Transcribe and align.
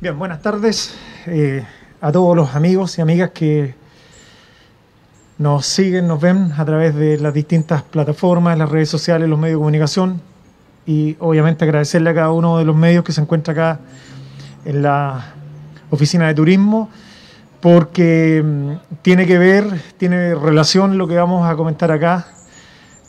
Bien, 0.00 0.16
buenas 0.16 0.40
tardes 0.42 0.94
eh, 1.26 1.64
a 2.00 2.12
todos 2.12 2.36
los 2.36 2.54
amigos 2.54 2.96
y 2.96 3.00
amigas 3.00 3.30
que 3.30 3.74
nos 5.38 5.66
siguen, 5.66 6.06
nos 6.06 6.20
ven 6.20 6.52
a 6.56 6.64
través 6.64 6.94
de 6.94 7.18
las 7.18 7.34
distintas 7.34 7.82
plataformas, 7.82 8.56
las 8.56 8.70
redes 8.70 8.88
sociales, 8.88 9.28
los 9.28 9.40
medios 9.40 9.56
de 9.56 9.58
comunicación. 9.58 10.20
Y 10.86 11.16
obviamente 11.18 11.64
agradecerle 11.64 12.10
a 12.10 12.14
cada 12.14 12.30
uno 12.30 12.58
de 12.58 12.64
los 12.64 12.76
medios 12.76 13.02
que 13.02 13.10
se 13.10 13.20
encuentra 13.20 13.50
acá 13.50 13.80
en 14.64 14.82
la 14.82 15.34
oficina 15.90 16.28
de 16.28 16.34
turismo 16.34 16.90
porque 17.60 18.40
mm, 18.44 19.00
tiene 19.02 19.26
que 19.26 19.36
ver, 19.36 19.82
tiene 19.96 20.36
relación 20.36 20.96
lo 20.96 21.08
que 21.08 21.16
vamos 21.16 21.44
a 21.50 21.56
comentar 21.56 21.90
acá 21.90 22.28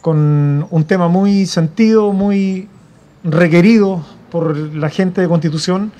con 0.02 0.66
un 0.71 0.84
tema 0.86 1.08
muy 1.08 1.46
sentido, 1.46 2.14
muy 2.14 2.68
requerido 3.24 4.04
por 4.32 4.58
la 4.58 4.90
gente 4.90 5.21
de 5.21 5.28
Constitución 5.28 5.92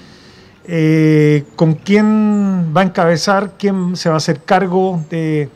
eh, 0.71 1.45
con 1.55 1.73
quién 1.73 2.71
va 2.77 2.82
a 2.82 2.83
encabezar, 2.83 3.54
quién 3.57 3.96
se 3.96 4.07
va 4.07 4.14
a 4.14 4.18
hacer 4.18 4.43
cargo 4.43 5.04
de, 5.10 5.50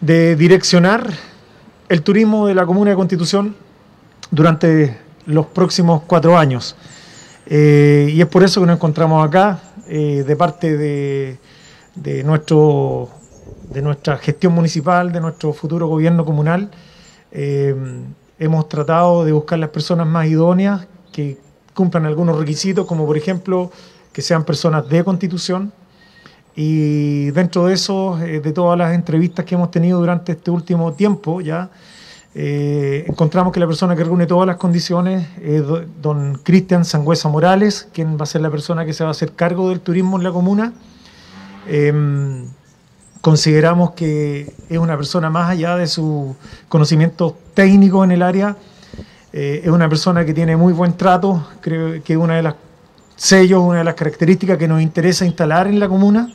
direccionar 0.00 1.08
el 1.88 2.02
turismo 2.02 2.48
de 2.48 2.54
la 2.56 2.66
Comuna 2.66 2.90
de 2.90 2.96
Constitución 2.96 3.54
durante 4.32 4.98
los 5.26 5.46
próximos 5.46 6.02
cuatro 6.04 6.36
años. 6.36 6.74
Eh, 7.46 8.10
y 8.12 8.20
es 8.20 8.26
por 8.26 8.42
eso 8.42 8.60
que 8.60 8.66
nos 8.66 8.74
encontramos 8.74 9.24
acá, 9.24 9.60
eh, 9.86 10.24
de 10.26 10.34
parte 10.34 10.76
de, 10.76 11.38
nuestro, 12.24 13.08
de 13.72 13.82
nuestra 13.82 14.16
gestión 14.18 14.52
municipal, 14.52 15.12
de 15.12 15.20
nuestro 15.20 15.52
futuro 15.52 15.86
gobierno 15.86 16.24
comunal. 16.24 16.72
hemos 17.30 18.68
tratado 18.68 19.24
de 19.24 19.30
buscar 19.30 19.60
las 19.60 19.70
personas 19.70 20.08
más 20.08 20.26
idóneas 20.26 20.88
que 21.12 21.38
cumplan 21.80 22.04
algunos 22.04 22.38
requisitos, 22.38 22.84
como 22.84 23.06
por 23.06 23.16
ejemplo 23.16 23.70
que 24.12 24.20
sean 24.20 24.44
personas 24.44 24.86
de 24.86 25.02
constitución. 25.02 25.72
Y 26.54 27.30
dentro 27.30 27.66
de 27.66 27.72
eso, 27.72 28.18
eh, 28.20 28.40
de 28.40 28.52
todas 28.52 28.76
las 28.76 28.92
entrevistas 28.92 29.46
que 29.46 29.54
hemos 29.54 29.70
tenido 29.70 29.98
durante 29.98 30.32
este 30.32 30.50
último 30.50 30.92
tiempo, 30.92 31.40
ya 31.40 31.70
eh, 32.34 33.06
encontramos 33.08 33.50
que 33.50 33.60
la 33.60 33.66
persona 33.66 33.96
que 33.96 34.04
reúne 34.04 34.26
todas 34.26 34.46
las 34.46 34.58
condiciones 34.58 35.26
es 35.42 35.62
don 36.02 36.38
Cristian 36.42 36.84
Sangüesa 36.84 37.30
Morales, 37.30 37.88
quien 37.94 38.18
va 38.18 38.24
a 38.24 38.26
ser 38.26 38.42
la 38.42 38.50
persona 38.50 38.84
que 38.84 38.92
se 38.92 39.02
va 39.04 39.08
a 39.08 39.12
hacer 39.12 39.32
cargo 39.32 39.70
del 39.70 39.80
turismo 39.80 40.18
en 40.18 40.24
la 40.24 40.32
comuna. 40.32 40.74
Em, 41.66 42.44
consideramos 43.22 43.92
que 43.92 44.52
es 44.68 44.78
una 44.78 44.98
persona 44.98 45.30
más 45.30 45.48
allá 45.48 45.76
de 45.76 45.86
su 45.86 46.36
conocimiento 46.68 47.38
técnico 47.54 48.04
en 48.04 48.10
el 48.10 48.22
área, 48.22 48.56
eh, 49.32 49.60
es 49.64 49.70
una 49.70 49.88
persona 49.88 50.24
que 50.24 50.34
tiene 50.34 50.56
muy 50.56 50.72
buen 50.72 50.96
trato, 50.96 51.46
creo 51.60 52.02
que 52.02 52.14
es 52.14 52.18
una 52.18 52.36
de 52.36 52.42
las 52.42 52.54
sellos, 53.14 53.60
una 53.62 53.78
de 53.78 53.84
las 53.84 53.94
características 53.94 54.58
que 54.58 54.66
nos 54.66 54.82
interesa 54.82 55.24
instalar 55.24 55.68
en 55.68 55.78
la 55.78 55.88
comuna 55.88 56.32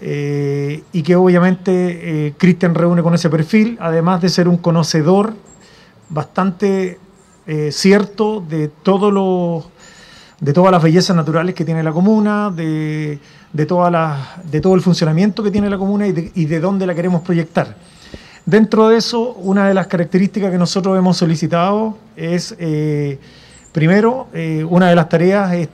eh, 0.00 0.82
y 0.92 1.02
que 1.02 1.16
obviamente 1.16 2.28
eh, 2.28 2.34
reúne 2.74 3.02
con 3.02 3.14
ese 3.14 3.30
perfil, 3.30 3.78
además 3.80 4.20
de 4.20 4.28
ser 4.28 4.48
un 4.48 4.58
conocedor 4.58 5.34
bastante 6.08 6.98
cierto 7.70 8.40
de 8.48 8.68
todo 8.68 9.10
lo, 9.10 9.64
de 10.38 10.52
todas 10.52 10.70
las 10.70 10.80
bellezas 10.80 11.16
naturales 11.16 11.52
que 11.52 11.64
tiene 11.64 11.82
la 11.82 11.90
comuna, 11.90 12.48
de, 12.54 13.18
de, 13.52 13.66
de 14.44 14.60
todo 14.60 14.74
el 14.76 14.80
funcionamiento 14.82 15.42
que 15.42 15.50
tiene 15.50 15.68
la 15.68 15.76
comuna 15.76 16.06
y 16.06 16.12
de, 16.12 16.30
y 16.36 16.44
de 16.44 16.60
dónde 16.60 16.86
la 16.86 16.94
queremos 16.94 17.22
proyectar. 17.22 17.76
Dentro 18.50 18.88
de 18.88 18.96
eso, 18.96 19.34
una 19.34 19.68
de 19.68 19.74
las 19.74 19.86
características 19.86 20.50
que 20.50 20.58
nosotros 20.58 20.98
hemos 20.98 21.16
solicitado 21.16 21.96
es, 22.16 22.56
eh, 22.58 23.16
primero, 23.70 24.26
eh, 24.32 24.66
una 24.68 24.88
de 24.88 24.96
las 24.96 25.08
tareas 25.08 25.52
es 25.52 25.68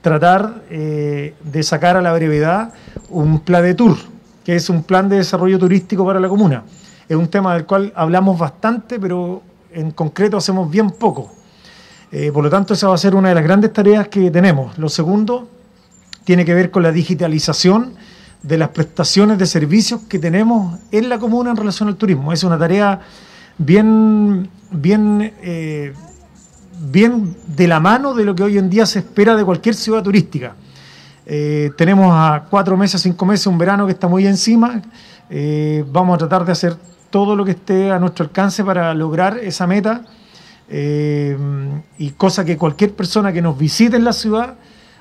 tratar 0.00 0.62
eh, 0.70 1.34
de 1.42 1.62
sacar 1.64 1.96
a 1.96 2.00
la 2.00 2.12
brevedad 2.12 2.72
un 3.08 3.40
plan 3.40 3.64
de 3.64 3.74
tour, 3.74 3.96
que 4.44 4.54
es 4.54 4.70
un 4.70 4.84
plan 4.84 5.08
de 5.08 5.16
desarrollo 5.16 5.58
turístico 5.58 6.06
para 6.06 6.20
la 6.20 6.28
comuna. 6.28 6.62
Es 7.08 7.16
un 7.16 7.26
tema 7.26 7.54
del 7.54 7.66
cual 7.66 7.92
hablamos 7.96 8.38
bastante, 8.38 9.00
pero 9.00 9.42
en 9.72 9.90
concreto 9.90 10.36
hacemos 10.36 10.70
bien 10.70 10.92
poco. 10.92 11.32
por 12.32 12.44
lo 12.44 12.48
tanto, 12.48 12.74
esa 12.74 12.86
va 12.86 12.94
a 12.94 12.98
ser 12.98 13.16
una 13.16 13.30
de 13.30 13.34
las 13.34 13.42
grandes 13.42 13.72
tareas 13.72 14.06
que 14.06 14.30
tenemos. 14.30 14.78
Lo 14.78 14.88
segundo 14.88 15.48
tiene 16.22 16.44
que 16.44 16.54
ver 16.54 16.70
con 16.70 16.84
la 16.84 16.92
digitalización 16.92 17.94
de 18.42 18.58
las 18.58 18.68
prestaciones 18.70 19.38
de 19.38 19.46
servicios 19.46 20.02
que 20.08 20.18
tenemos 20.18 20.78
en 20.92 21.08
la 21.08 21.18
comuna 21.18 21.50
en 21.50 21.56
relación 21.56 21.88
al 21.88 21.96
turismo. 21.96 22.32
Es 22.32 22.44
una 22.44 22.58
tarea 22.58 23.00
bien, 23.58 24.48
bien, 24.70 25.34
eh, 25.42 25.92
bien 26.90 27.36
de 27.46 27.66
la 27.66 27.80
mano 27.80 28.14
de 28.14 28.24
lo 28.24 28.34
que 28.34 28.44
hoy 28.44 28.58
en 28.58 28.70
día 28.70 28.86
se 28.86 29.00
espera 29.00 29.36
de 29.36 29.44
cualquier 29.44 29.74
ciudad 29.74 30.02
turística. 30.02 30.54
Eh, 31.26 31.72
tenemos 31.76 32.10
a 32.12 32.46
cuatro 32.48 32.76
meses, 32.76 33.02
cinco 33.02 33.26
meses, 33.26 33.46
un 33.48 33.58
verano 33.58 33.86
que 33.86 33.92
está 33.92 34.08
muy 34.08 34.26
encima. 34.26 34.80
Eh, 35.28 35.84
vamos 35.90 36.14
a 36.14 36.18
tratar 36.18 36.44
de 36.44 36.52
hacer 36.52 36.76
todo 37.10 37.34
lo 37.34 37.44
que 37.44 37.52
esté 37.52 37.90
a 37.90 37.98
nuestro 37.98 38.24
alcance 38.24 38.64
para 38.64 38.94
lograr 38.94 39.38
esa 39.38 39.66
meta. 39.66 40.04
y 40.70 42.10
cosa 42.18 42.44
que 42.44 42.58
cualquier 42.58 42.92
persona 42.92 43.32
que 43.32 43.40
nos 43.40 43.56
visite 43.56 43.96
en 43.96 44.04
la 44.04 44.12
ciudad 44.12 44.54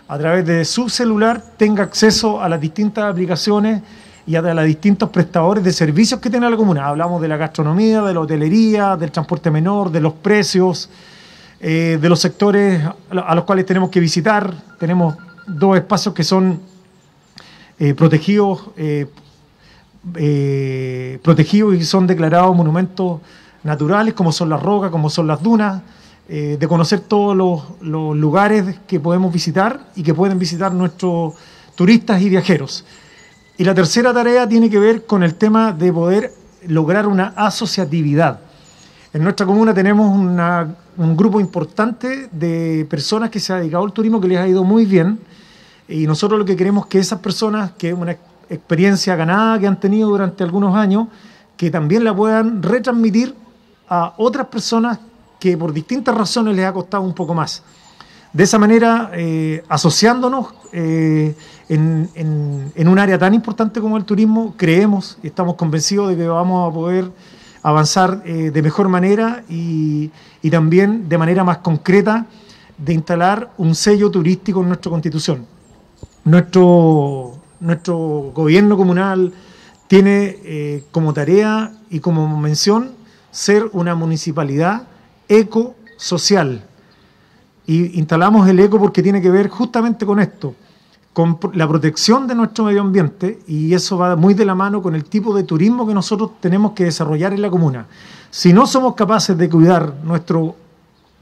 a 0.07 0.17
través 0.17 0.45
de 0.45 0.63
su 0.63 0.89
celular 0.89 1.43
tenga 1.57 1.83
acceso 1.83 2.41
a 2.41 2.47
las 2.47 2.61
distintas 2.61 3.11
aplicaciones 3.11 3.81
y 4.25 4.35
a 4.35 4.41
los 4.41 4.65
distintos 4.65 5.09
prestadores 5.09 5.63
de 5.63 5.71
servicios 5.71 6.19
que 6.19 6.29
tiene 6.29 6.49
la 6.49 6.57
comuna. 6.57 6.87
Hablamos 6.87 7.21
de 7.21 7.27
la 7.29 7.37
gastronomía, 7.37 8.01
de 8.01 8.13
la 8.13 8.19
hotelería, 8.19 8.97
del 8.97 9.11
transporte 9.11 9.49
menor, 9.49 9.89
de 9.89 10.01
los 10.01 10.13
precios, 10.13 10.89
eh, 11.59 11.97
de 11.99 12.09
los 12.09 12.19
sectores 12.19 12.83
a 13.09 13.35
los 13.35 13.43
cuales 13.45 13.65
tenemos 13.65 13.89
que 13.89 14.01
visitar. 14.01 14.53
Tenemos 14.79 15.15
dos 15.45 15.77
espacios 15.77 16.13
que 16.13 16.23
son 16.25 16.59
eh, 17.79 17.93
protegidos, 17.93 18.63
eh, 18.75 19.07
protegidos 21.23 21.75
y 21.75 21.83
son 21.85 22.05
declarados 22.05 22.55
monumentos 22.55 23.21
naturales, 23.63 24.13
como 24.13 24.33
son 24.33 24.49
las 24.49 24.61
rocas, 24.61 24.91
como 24.91 25.09
son 25.09 25.27
las 25.27 25.41
dunas. 25.41 25.81
Eh, 26.29 26.57
de 26.59 26.67
conocer 26.67 26.99
todos 26.99 27.37
los, 27.37 27.63
lugares 27.81 28.79
que 28.85 28.99
podemos 28.99 29.31
visitar 29.31 29.79
y 29.95 30.03
que 30.03 30.13
pueden 30.13 30.37
visitar 30.37 30.73
nuestros 30.73 31.35
turistas 31.73 32.21
y 32.21 32.27
viajeros. 32.27 32.83
Y 33.57 33.63
la 33.63 33.73
tercera 33.73 34.13
tarea 34.13 34.47
tiene 34.47 34.69
que 34.69 34.77
ver 34.77 35.05
con 35.05 35.23
el 35.23 35.35
tema 35.35 35.71
de 35.71 35.93
poder 35.93 36.33
lograr 36.67 37.07
una 37.07 37.27
asociatividad. 37.37 38.41
En 39.13 39.23
nuestra 39.23 39.45
comuna 39.45 39.73
tenemos 39.73 40.13
un 40.97 41.15
grupo 41.15 41.39
importante 41.39 42.27
de 42.29 42.85
personas 42.89 43.29
que 43.29 43.39
se 43.39 43.53
ha 43.53 43.59
dedicado 43.59 43.85
al 43.85 43.93
turismo 43.93 44.19
que 44.19 44.27
les 44.27 44.37
ha 44.37 44.47
ido 44.49 44.65
muy 44.65 44.85
bien 44.85 45.19
y 45.87 46.05
nosotros 46.07 46.37
lo 46.37 46.45
que 46.45 46.57
queremos 46.57 46.85
es 46.85 46.89
que 46.89 46.99
esas 46.99 47.19
personas, 47.19 47.71
que 47.77 47.89
es 47.89 47.95
una 47.95 48.17
experiencia 48.49 49.15
ganada 49.15 49.57
que 49.59 49.67
han 49.67 49.79
tenido 49.79 50.09
durante 50.09 50.43
algunos 50.43 50.75
años, 50.75 51.07
que 51.55 51.71
también 51.71 52.03
la 52.03 52.13
puedan 52.13 52.61
retransmitir 52.61 53.33
a 53.87 54.13
otras 54.17 54.47
personas 54.47 54.99
que 55.39 55.57
por 55.57 55.73
distintas 55.73 56.15
razones 56.15 56.55
les 56.55 56.65
ha 56.65 56.73
costado 56.73 57.03
un 57.03 57.13
poco 57.13 57.33
más. 57.33 57.63
De 58.33 58.43
esa 58.43 58.59
manera, 58.59 59.11
eh, 59.13 59.63
asociándonos 59.69 60.47
eh, 60.71 61.35
en, 61.69 62.87
un 62.87 62.99
área 62.99 63.17
tan 63.17 63.33
importante 63.33 63.79
como 63.79 63.97
el 63.97 64.03
turismo, 64.03 64.53
creemos 64.57 65.17
y 65.23 65.27
estamos 65.27 65.55
convencidos 65.55 66.09
de 66.09 66.17
que 66.17 66.27
vamos 66.27 66.69
a 66.69 66.73
poder 66.73 67.09
avanzar 67.63 68.21
eh, 68.25 68.51
de 68.51 68.61
mejor 68.61 68.89
manera 68.89 69.43
y, 69.49 70.11
y, 70.41 70.49
también 70.49 71.09
de 71.09 71.17
manera 71.17 71.43
más 71.43 71.59
concreta 71.59 72.27
de 72.77 72.93
instalar 72.93 73.51
un 73.57 73.73
sello 73.75 74.11
turístico 74.11 74.61
en 74.61 74.67
nuestra 74.67 74.91
constitución. 74.91 75.45
Nuestro, 76.23 77.39
nuestro 77.59 77.97
gobierno 78.35 78.77
comunal 78.77 79.33
tiene 79.87 80.83
como 80.91 81.13
tarea 81.13 81.71
y 81.89 82.01
como 82.01 82.39
mención 82.39 82.91
ser 83.31 83.69
una 83.71 83.95
municipalidad 83.95 84.83
eco 85.27 85.75
social. 85.97 86.63
Y 87.65 87.99
instalamos 87.99 88.47
el 88.47 88.59
eco 88.59 88.79
porque 88.79 89.03
tiene 89.03 89.21
que 89.21 89.29
ver 89.29 89.49
justamente 89.49 90.05
con 90.05 90.19
esto, 90.19 90.55
con 91.11 91.37
la 91.53 91.67
protección 91.67 92.27
de 92.27 92.35
nuestro 92.35 92.65
medio 92.65 92.81
ambiente 92.81 93.39
y 93.47 93.73
eso 93.73 93.97
va 93.97 94.15
muy 94.15 94.33
de 94.33 94.45
la 94.45 94.55
mano 94.55 94.81
con 94.81 94.95
el 94.95 95.03
tipo 95.03 95.35
de 95.35 95.43
turismo 95.43 95.85
que 95.85 95.93
nosotros 95.93 96.31
tenemos 96.39 96.71
que 96.71 96.85
desarrollar 96.85 97.33
en 97.33 97.41
la 97.41 97.49
comuna. 97.49 97.87
Si 98.29 98.53
no 98.53 98.67
somos 98.67 98.95
capaces 98.95 99.37
de 99.37 99.49
cuidar 99.49 99.95
nuestro, 100.03 100.55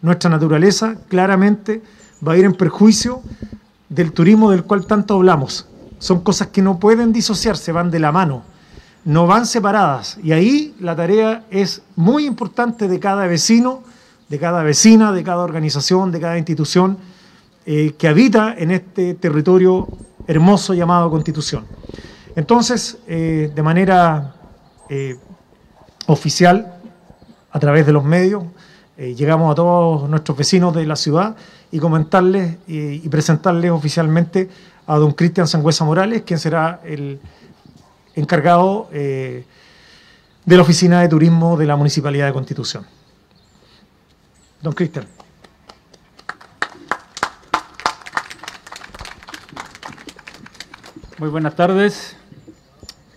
nuestra 0.02 0.30
naturaleza, 0.30 0.98
claramente 1.08 1.82
va 2.26 2.34
a 2.34 2.38
ir 2.38 2.46
en 2.46 2.54
perjuicio 2.54 3.22
del 3.90 4.12
turismo 4.12 4.52
del 4.52 4.64
cual 4.64 4.86
tanto 4.86 5.16
hablamos. 5.16 5.68
Son 5.98 6.22
cosas 6.22 6.48
que 6.48 6.62
no 6.62 6.80
pueden 6.80 7.14
disociarse, 7.14 7.72
van 7.72 7.90
de 7.90 8.00
la 8.00 8.12
mano, 8.12 8.44
no 9.06 9.28
van 9.28 9.46
separadas. 9.46 10.20
Y 10.22 10.32
ahí 10.32 10.76
la 10.80 10.96
tarea 10.96 11.46
es 11.50 11.82
muy 11.96 12.26
importante 12.26 12.88
de 12.88 13.00
cada 13.00 13.26
vecino 13.28 13.82
de 14.30 14.40
cada 14.40 14.64
vecina, 14.64 15.12
de 15.12 15.24
cada 15.24 15.44
organización, 15.44 16.12
de 16.12 16.20
cada 16.20 16.38
institución 16.38 16.98
eh, 17.66 17.96
que 17.98 18.08
habita 18.08 18.56
en 18.58 18.72
este 18.72 19.14
territorio 19.16 19.88
hermoso 20.28 20.74
llamado 20.74 21.10
Constitución. 21.10 21.66
Entonces, 22.36 22.98
eh, 23.08 23.52
de 23.54 23.64
manera 23.64 24.36
eh, 24.90 25.18
oficial, 26.08 26.80
a 27.52 27.60
través 27.60 27.86
de 27.86 27.94
los 27.94 28.04
medios, 28.04 28.44
llegamos 28.98 29.52
a 29.52 29.56
todos 29.56 30.10
nuestros 30.10 30.38
vecinos 30.38 30.74
de 30.74 30.86
la 30.86 30.96
ciudad 30.96 31.36
y 31.70 31.80
comentarles 31.80 32.58
y 32.68 33.08
presentarles 33.10 33.72
oficialmente 33.72 34.50
a 34.88 34.96
don 34.98 35.12
Cristian 35.12 35.48
Sangüesa 35.48 35.84
Morales, 35.84 36.24
quien 36.26 36.40
será 36.40 36.82
el 36.84 37.20
encargado 38.16 38.90
de 38.92 39.46
la 40.46 40.62
Oficina 40.62 41.02
de 41.02 41.10
Turismo 41.10 41.58
de 41.58 41.66
la 41.66 41.76
Municipalidad 41.76 42.28
de 42.28 42.34
Constitución. 42.34 42.86
Don 44.66 44.74
Cristian. 44.74 45.06
Muy 51.20 51.30
buenas 51.30 51.56
tardes. 51.56 52.16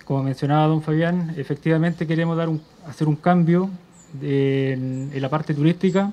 Como 0.05 0.23
mencionaba 0.25 0.67
don 0.67 0.83
Fabián, 0.83 1.33
efectivamente 1.39 2.07
queremos 2.07 2.37
dar 2.37 2.51
hacer 2.87 3.09
un 3.09 3.17
cambio 3.17 3.71
en, 4.21 5.11
la 5.15 5.31
parte 5.31 5.55
turística. 5.55 6.13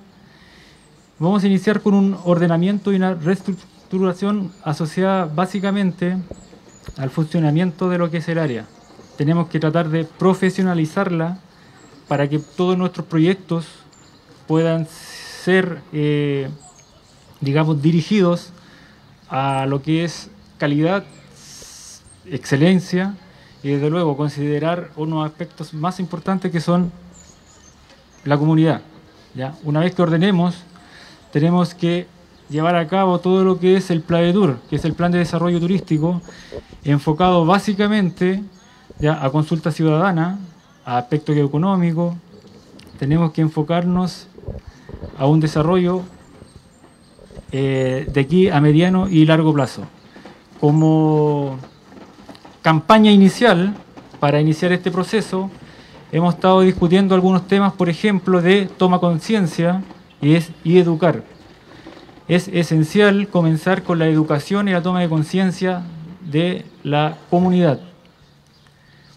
Vamos 1.20 1.44
a 1.44 1.48
iniciar 1.48 1.82
con 1.82 1.96
un 1.96 2.18
ordenamiento 2.24 2.94
y 2.94 2.96
una 2.96 3.14
reestructuración 3.14 4.54
asociada 4.64 5.26
básicamente 5.26 6.16
al 6.96 7.10
funcionamiento 7.10 7.90
de 7.90 7.98
lo 7.98 8.10
que 8.10 8.20
es 8.20 8.30
el 8.30 8.40
área. 8.40 8.68
Tenemos 9.18 9.50
que 9.50 9.60
tratar 9.60 9.90
de 9.90 10.06
profesionalizarla 10.06 11.40
para 12.08 12.30
que 12.30 12.40
todos 12.40 12.78
nuestros 12.78 13.06
proyectos 13.06 13.66
puedan 14.48 14.88
ser, 15.46 15.80
eh, 15.94 16.50
digamos, 17.40 17.80
dirigidos 17.80 18.50
a 19.30 19.68
lo 19.68 19.84
que 19.84 20.04
es 20.04 20.32
calidad, 20.58 21.04
excelencia 22.26 23.14
y 23.62 23.70
desde 23.70 23.92
luego 23.92 24.18
considerar 24.18 24.90
unos 24.96 25.24
aspectos 25.24 25.72
más 25.76 26.00
importantes 26.00 26.52
que 26.52 26.60
son 26.60 26.92
la 28.24 28.40
comunidad. 28.40 28.82
¿ya? 29.36 29.54
Una 29.64 29.82
vez 29.82 29.94
que 29.94 30.02
ordenemos, 30.02 30.64
tenemos 31.32 31.76
que 31.76 32.08
llevar 32.50 32.76
a 32.76 32.88
cabo 32.88 33.20
todo 33.20 33.44
lo 33.44 33.60
que 33.60 33.78
es 33.78 33.92
el 33.92 34.02
Tour, 34.02 34.58
que 34.68 34.78
es 34.78 34.86
el 34.86 34.94
plan 34.94 35.12
de 35.12 35.20
desarrollo 35.20 35.60
turístico, 35.60 36.24
enfocado 36.84 37.46
básicamente 37.46 38.44
ya, 38.98 39.24
a 39.24 39.30
consulta 39.30 39.72
ciudadana, 39.72 40.40
a 40.84 40.98
aspectos 40.98 41.38
económicos. 41.38 42.16
Tenemos 42.98 43.32
que 43.32 43.42
enfocarnos 43.42 44.28
a 45.18 45.26
un 45.26 45.40
desarrollo 45.40 46.04
eh, 47.52 48.08
de 48.12 48.22
aquí 48.22 48.50
a 48.50 48.60
mediano 48.60 49.08
y 49.08 49.26
largo 49.26 49.54
plazo. 49.54 49.84
Como 50.60 51.58
campaña 52.62 53.12
inicial, 53.12 53.76
para 54.20 54.42
iniciar 54.42 54.72
este 54.72 54.92
proceso, 54.92 55.50
hemos 56.12 56.36
estado 56.36 56.62
discutiendo 56.62 57.16
algunos 57.16 57.48
temas, 57.48 57.74
por 57.74 57.90
ejemplo, 57.90 58.42
de 58.42 58.66
toma 58.66 59.00
conciencia 59.00 59.84
y, 60.22 60.38
y 60.64 60.80
educar. 60.80 61.24
Es 62.28 62.48
esencial 62.48 63.28
comenzar 63.28 63.84
con 63.84 64.00
la 64.00 64.08
educación 64.08 64.68
y 64.68 64.72
la 64.72 64.82
toma 64.82 65.02
de 65.02 65.10
conciencia 65.10 65.84
de 66.22 66.66
la 66.84 67.18
comunidad. 67.30 67.80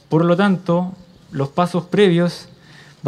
Por 0.09 0.25
lo 0.25 0.37
tanto, 0.37 0.93
los 1.31 1.49
pasos 1.49 1.85
previos 1.85 2.49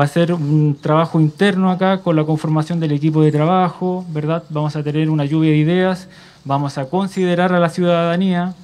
Va 0.01 0.05
a 0.05 0.09
ser 0.09 0.33
un 0.33 0.79
trabajo 0.81 1.21
interno 1.21 1.71
acá 1.71 2.01
con 2.01 2.17
la 2.17 2.25
conformación 2.25 2.81
del 2.81 2.93
equipo 2.93 3.21
de 3.21 3.31
trabajo, 3.31 4.03
¿verdad? 4.09 4.45
Vamos 4.49 4.75
a 4.75 4.83
tener 4.83 5.11
una 5.11 5.27
lluvia 5.27 5.51
de 5.51 5.59
ideas, 5.59 6.09
vamos 6.43 6.79
a 6.79 6.89
considerar 6.89 7.53
a 7.53 7.61
la 7.61 7.69
ciudadanía 7.69 8.55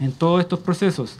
en 0.00 0.10
todos 0.10 0.40
estos 0.40 0.58
procesos 0.58 1.18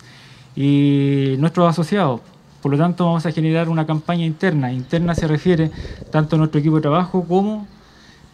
y 0.56 1.37
nuestros 1.38 1.70
asociados. 1.70 2.23
Por 2.61 2.73
lo 2.73 2.79
tanto, 2.79 3.05
vamos 3.05 3.25
a 3.25 3.31
generar 3.31 3.69
una 3.69 3.87
campaña 3.87 4.26
interna. 4.26 4.73
Interna 4.73 5.14
se 5.14 5.29
refiere 5.29 5.70
tanto 6.11 6.35
a 6.35 6.41
nuestro 6.41 6.59
equipo 6.59 6.75
de 6.75 6.82
trabajo 6.82 7.23
como 7.23 7.69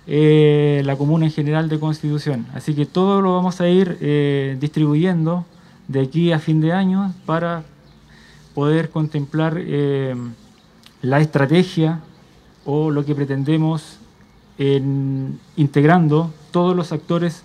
eh, 0.07 0.81
la 0.87 0.97
comuna 0.97 1.27
en 1.27 1.33
general 1.33 1.69
de 1.69 1.79
Constitución. 1.79 2.47
Así 2.55 2.73
que 2.73 2.87
todo 2.87 3.21
lo 3.21 3.35
vamos 3.35 3.61
a 3.61 3.69
ir 3.69 3.99
eh, 4.01 4.57
distribuyendo 4.59 5.45
de 5.89 6.01
aquí 6.01 6.33
a 6.33 6.39
fin 6.39 6.63
de 6.63 6.73
año 6.73 7.13
para 7.27 7.65
poder 8.55 8.89
contemplar 8.89 9.59
eh, 9.59 10.17
la 11.03 11.21
estrategia 11.21 12.01
o 12.65 12.91
lo 12.91 13.05
que 13.05 13.15
pretendemos 13.15 13.99
en 14.59 15.39
integrando 15.57 16.33
todos 16.51 16.75
los 16.75 16.93
actores 16.93 17.43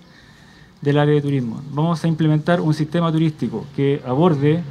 del 0.82 0.98
área 0.98 1.14
de 1.14 1.22
turismo. 1.22 1.62
Vamos 1.72 2.04
a 2.04 2.08
implementar 2.08 2.60
un 2.60 2.74
sistema 2.74 3.12
turístico 3.12 3.66
que 3.76 4.02
aborde 4.06 4.64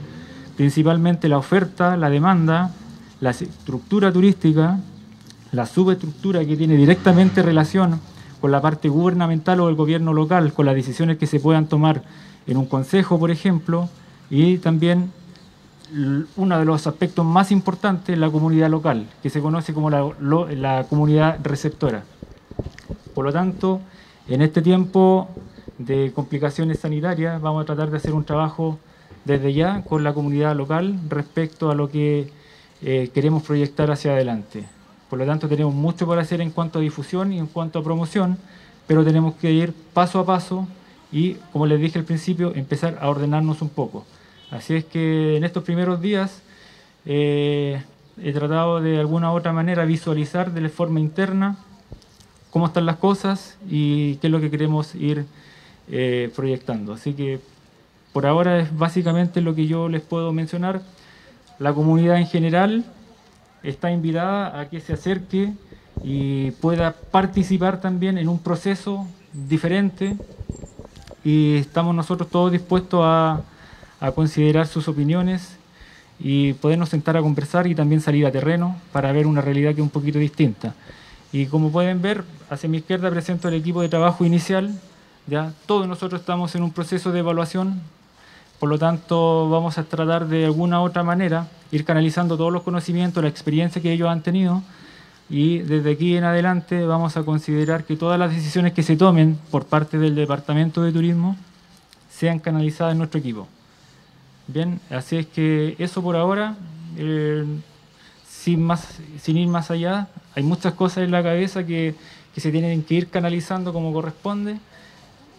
principalmente 0.56 1.28
la 1.28 1.38
oferta, 1.38 1.96
la 1.96 2.10
demanda, 2.10 2.72
la 3.20 3.30
estructura 3.30 4.12
turística, 4.12 4.78
la 5.52 5.66
subestructura 5.66 6.44
que 6.44 6.56
tiene 6.56 6.76
directamente 6.76 7.42
relación 7.42 8.00
con 8.40 8.50
la 8.50 8.60
parte 8.60 8.88
gubernamental 8.88 9.60
o 9.60 9.66
del 9.66 9.76
gobierno 9.76 10.12
local, 10.12 10.52
con 10.52 10.66
las 10.66 10.74
decisiones 10.74 11.16
que 11.16 11.26
se 11.26 11.40
puedan 11.40 11.66
tomar 11.66 12.02
en 12.46 12.56
un 12.56 12.66
consejo, 12.66 13.18
por 13.18 13.30
ejemplo, 13.30 13.88
y 14.28 14.58
también 14.58 15.12
uno 16.36 16.58
de 16.58 16.64
los 16.64 16.86
aspectos 16.86 17.24
más 17.24 17.52
importantes 17.52 18.14
es 18.14 18.18
la 18.18 18.30
comunidad 18.30 18.70
local, 18.70 19.06
que 19.22 19.30
se 19.30 19.40
conoce 19.40 19.74
como 19.74 19.90
la, 19.90 20.86
comunidad 20.88 21.38
receptora. 21.42 22.04
Por 23.14 23.24
lo 23.24 23.32
tanto, 23.32 23.80
en 24.28 24.42
este 24.42 24.62
tiempo 24.62 25.28
de 25.78 26.12
complicaciones 26.14 26.80
sanitarias 26.80 27.40
vamos 27.40 27.62
a 27.62 27.66
tratar 27.66 27.90
de 27.90 27.96
hacer 27.98 28.14
un 28.14 28.24
trabajo 28.24 28.78
desde 29.24 29.52
ya 29.52 29.82
con 29.82 30.02
la 30.02 30.14
comunidad 30.14 30.56
local 30.56 30.98
respecto 31.08 31.70
a 31.70 31.74
lo 31.74 31.90
que 31.90 32.30
eh, 32.82 33.10
queremos 33.12 33.42
proyectar 33.42 33.90
hacia 33.90 34.12
adelante. 34.12 34.64
Por 35.10 35.18
lo 35.18 35.26
tanto, 35.26 35.46
tenemos 35.46 35.74
mucho 35.74 36.06
por 36.06 36.18
hacer 36.18 36.40
en 36.40 36.50
cuanto 36.50 36.78
a 36.78 36.82
difusión 36.82 37.32
y 37.32 37.38
en 37.38 37.46
cuanto 37.46 37.78
a 37.78 37.84
promoción, 37.84 38.38
pero 38.86 39.04
tenemos 39.04 39.34
que 39.34 39.52
ir 39.52 39.74
paso 39.92 40.18
a 40.18 40.24
paso 40.24 40.66
y, 41.12 41.34
como 41.52 41.66
les 41.66 41.78
dije 41.78 41.98
al 41.98 42.06
principio, 42.06 42.54
empezar 42.54 42.98
a 43.00 43.10
ordenarnos 43.10 43.60
un 43.60 43.68
poco. 43.68 44.06
Así 44.52 44.74
es 44.74 44.84
que 44.84 45.38
en 45.38 45.44
estos 45.44 45.64
primeros 45.64 46.02
días 46.02 46.42
eh, 47.06 47.82
he 48.22 48.32
tratado 48.34 48.82
de 48.82 49.00
alguna 49.00 49.32
u 49.32 49.36
otra 49.36 49.50
manera 49.54 49.86
visualizar 49.86 50.52
de 50.52 50.68
forma 50.68 51.00
interna 51.00 51.56
cómo 52.50 52.66
están 52.66 52.84
las 52.84 52.96
cosas 52.96 53.56
y 53.70 54.16
qué 54.16 54.26
es 54.26 54.30
lo 54.30 54.42
que 54.42 54.50
queremos 54.50 54.94
ir 54.94 55.24
eh, 55.90 56.30
proyectando. 56.36 56.92
Así 56.92 57.14
que 57.14 57.40
por 58.12 58.26
ahora 58.26 58.58
es 58.58 58.76
básicamente 58.76 59.40
lo 59.40 59.54
que 59.54 59.66
yo 59.66 59.88
les 59.88 60.02
puedo 60.02 60.34
mencionar. 60.34 60.82
La 61.58 61.72
comunidad 61.72 62.18
en 62.18 62.26
general 62.26 62.84
está 63.62 63.90
invitada 63.90 64.60
a 64.60 64.68
que 64.68 64.80
se 64.80 64.92
acerque 64.92 65.54
y 66.04 66.50
pueda 66.50 66.92
participar 66.92 67.80
también 67.80 68.18
en 68.18 68.28
un 68.28 68.38
proceso 68.38 69.06
diferente 69.32 70.14
y 71.24 71.56
estamos 71.56 71.94
nosotros 71.94 72.28
todos 72.28 72.52
dispuestos 72.52 73.00
a 73.02 73.40
a 74.02 74.10
considerar 74.10 74.66
sus 74.66 74.88
opiniones 74.88 75.56
y 76.18 76.54
podernos 76.54 76.88
sentar 76.88 77.16
a 77.16 77.22
conversar 77.22 77.68
y 77.68 77.74
también 77.74 78.00
salir 78.00 78.26
a 78.26 78.32
terreno 78.32 78.76
para 78.90 79.12
ver 79.12 79.28
una 79.28 79.40
realidad 79.40 79.70
que 79.70 79.80
es 79.80 79.84
un 79.84 79.90
poquito 79.90 80.18
distinta. 80.18 80.74
Y 81.32 81.46
como 81.46 81.70
pueden 81.70 82.02
ver, 82.02 82.24
hacia 82.50 82.68
mi 82.68 82.78
izquierda 82.78 83.08
presento 83.10 83.46
el 83.46 83.54
equipo 83.54 83.80
de 83.80 83.88
trabajo 83.88 84.24
inicial. 84.24 84.74
Ya 85.28 85.52
todos 85.66 85.86
nosotros 85.86 86.20
estamos 86.20 86.54
en 86.56 86.64
un 86.64 86.72
proceso 86.72 87.12
de 87.12 87.20
evaluación, 87.20 87.80
por 88.58 88.68
lo 88.68 88.76
tanto 88.76 89.48
vamos 89.48 89.78
a 89.78 89.84
tratar 89.84 90.26
de 90.26 90.46
alguna 90.46 90.82
otra 90.82 91.04
manera 91.04 91.46
ir 91.70 91.84
canalizando 91.84 92.36
todos 92.36 92.52
los 92.52 92.62
conocimientos, 92.62 93.22
la 93.22 93.28
experiencia 93.28 93.80
que 93.80 93.92
ellos 93.92 94.08
han 94.08 94.22
tenido 94.22 94.62
y 95.30 95.58
desde 95.58 95.92
aquí 95.92 96.16
en 96.16 96.24
adelante 96.24 96.84
vamos 96.86 97.16
a 97.16 97.22
considerar 97.22 97.84
que 97.84 97.96
todas 97.96 98.18
las 98.18 98.34
decisiones 98.34 98.72
que 98.72 98.82
se 98.82 98.96
tomen 98.96 99.38
por 99.52 99.64
parte 99.64 99.96
del 99.96 100.16
Departamento 100.16 100.82
de 100.82 100.90
Turismo 100.90 101.36
sean 102.10 102.40
canalizadas 102.40 102.92
en 102.92 102.98
nuestro 102.98 103.20
equipo. 103.20 103.46
Bien, 104.52 104.80
así 104.90 105.16
es 105.16 105.26
que 105.26 105.76
eso 105.78 106.02
por 106.02 106.14
ahora, 106.14 106.56
eh, 106.98 107.42
sin, 108.28 108.62
más, 108.62 108.98
sin 109.18 109.38
ir 109.38 109.48
más 109.48 109.70
allá, 109.70 110.08
hay 110.34 110.42
muchas 110.42 110.74
cosas 110.74 111.04
en 111.04 111.10
la 111.10 111.22
cabeza 111.22 111.64
que, 111.64 111.94
se 112.36 112.50
tienen 112.50 112.82
que 112.82 112.94
ir 112.94 113.08
canalizando 113.08 113.72
como 113.72 113.92
corresponde 113.92 114.58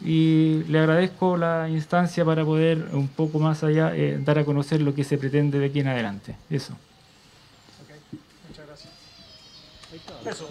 y 0.03 0.63
le 0.67 0.79
agradezco 0.79 1.37
la 1.37 1.69
instancia 1.69 2.25
para 2.25 2.43
poder 2.43 2.89
un 2.93 3.07
poco 3.07 3.39
más 3.39 3.63
allá 3.63 3.95
eh, 3.95 4.19
dar 4.23 4.39
a 4.39 4.45
conocer 4.45 4.81
lo 4.81 4.95
que 4.95 5.03
se 5.03 5.17
pretende 5.17 5.59
de 5.59 5.67
aquí 5.67 5.79
en 5.79 5.87
adelante. 5.87 6.35
Eso. 6.49 6.75
muchas 8.47 8.67
gracias. 8.67 8.93
Eso. 10.25 10.49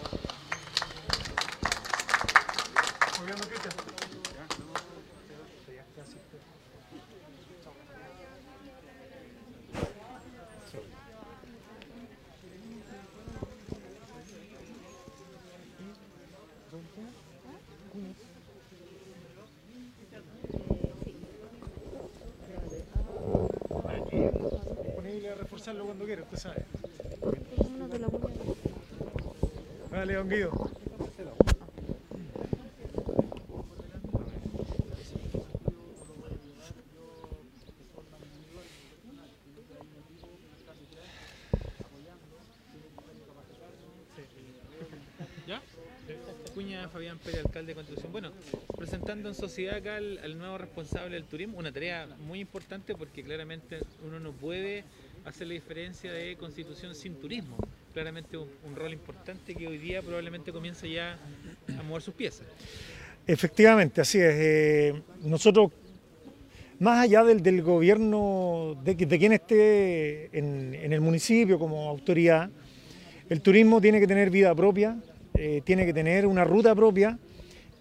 Reforzarlo 25.42 25.84
cuando 25.84 26.04
quiera, 26.04 26.22
usted 26.22 26.38
sabe. 26.38 26.64
Dale, 29.90 30.14
don 30.14 30.28
Guido. 30.28 30.70
Cuña 46.54 46.86
Fabián 46.88 47.18
Pérez, 47.18 47.46
alcalde 47.46 47.68
de 47.68 47.74
Constitución. 47.74 48.12
Bueno, 48.12 48.30
presentando 48.76 49.28
en 49.30 49.34
sociedad 49.34 49.76
acá 49.76 49.96
al, 49.96 50.36
nuevo 50.36 50.58
responsable 50.58 51.14
del 51.14 51.24
turismo, 51.24 51.58
una 51.58 51.72
tarea 51.72 52.06
muy 52.26 52.40
importante 52.40 52.94
porque 52.94 53.22
claramente 53.22 53.80
uno 54.06 54.20
no 54.20 54.32
puede 54.32 54.84
hacer 55.24 55.46
la 55.46 55.54
diferencia 55.54 56.12
de 56.12 56.36
Constitución 56.36 56.94
sin 56.94 57.14
turismo. 57.14 57.56
Claramente 57.92 58.36
un, 58.36 58.48
rol 58.74 58.92
importante 58.92 59.54
que 59.54 59.66
hoy 59.66 59.78
día 59.78 60.02
probablemente 60.02 60.52
comienza 60.52 60.86
ya 60.86 61.18
a 61.78 61.82
mover 61.82 62.02
sus 62.02 62.14
piezas. 62.14 62.46
Efectivamente, 63.26 64.00
así 64.00 64.18
es. 64.18 64.34
Eh, 64.34 65.02
nosotros, 65.22 65.70
más 66.78 67.00
allá 67.00 67.22
del, 67.22 67.62
gobierno, 67.62 68.76
de, 68.82 68.96
quien 68.96 69.32
esté 69.32 70.36
en, 70.36 70.74
en 70.74 70.92
el 70.92 71.00
municipio 71.00 71.58
como 71.58 71.88
autoridad, 71.88 72.50
el 73.28 73.40
turismo 73.40 73.80
tiene 73.80 74.00
que 74.00 74.06
tener 74.06 74.30
vida 74.30 74.54
propia, 74.54 74.96
eh, 75.34 75.62
tiene 75.64 75.86
que 75.86 75.94
tener 75.94 76.26
una 76.26 76.44
ruta 76.44 76.74
propia, 76.74 77.18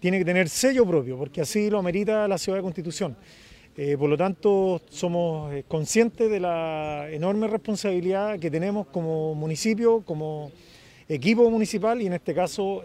tiene 0.00 0.18
que 0.18 0.24
tener 0.24 0.48
sello 0.48 0.86
propio, 0.86 1.18
porque 1.18 1.42
así 1.42 1.68
lo 1.68 1.78
amerita 1.78 2.26
la 2.26 2.38
ciudad 2.38 2.58
de 2.58 2.62
Constitución. 2.62 3.16
Eh, 3.76 3.96
por 3.98 4.10
lo 4.10 4.16
tanto, 4.16 4.82
somos 4.90 5.52
eh, 5.52 5.64
conscientes 5.66 6.30
de 6.30 6.40
la 6.40 7.08
enorme 7.10 7.46
responsabilidad 7.46 8.38
que 8.38 8.50
tenemos 8.50 8.86
como 8.88 9.34
municipio, 9.34 10.02
como 10.02 10.50
equipo 11.08 11.48
municipal 11.50 12.00
y 12.02 12.06
en 12.06 12.12
este 12.14 12.34
caso 12.34 12.82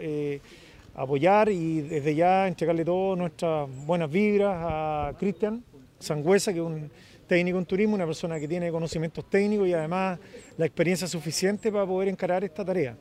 apoyar 0.94 1.48
y 1.48 1.82
desde 1.82 2.14
ya 2.14 2.48
entregarle 2.48 2.84
todas 2.84 3.16
nuestras 3.16 3.68
buenas 3.86 4.10
vibras 4.10 4.56
a 4.58 5.14
Cristian 5.18 5.62
Sangüesa, 6.00 6.52
que 6.52 6.58
es 6.58 6.64
un 6.64 6.90
técnico 7.28 7.58
en 7.58 7.66
turismo, 7.66 7.94
una 7.94 8.06
persona 8.06 8.40
que 8.40 8.48
tiene 8.48 8.70
conocimientos 8.72 9.28
técnicos 9.28 9.68
y 9.68 9.74
además 9.74 10.18
la 10.56 10.66
experiencia 10.66 11.06
suficiente 11.06 11.70
para 11.70 11.86
poder 11.86 12.08
encarar 12.08 12.42
esta 12.42 12.64
tarea. 12.64 12.96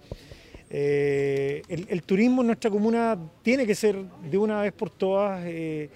Eh, 0.70 1.62
el, 1.70 2.04
turismo 2.04 2.42
en 2.42 2.48
nuestra 2.48 2.70
comuna 2.70 3.18
tiene 3.42 3.66
que 3.66 3.74
ser 3.74 3.96
de 3.96 4.38
una 4.38 4.62
vez 4.62 4.74
por 4.74 4.90
todas 4.90 5.42
eh, 5.46 5.90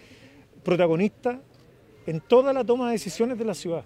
protagonista 0.63 1.41
en 2.05 2.21
toda 2.21 2.53
la 2.53 2.63
toma 2.63 2.87
de 2.87 2.93
decisiones 2.93 3.37
de 3.37 3.45
la 3.45 3.53
ciudad. 3.53 3.83